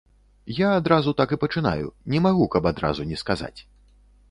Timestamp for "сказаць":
3.27-3.57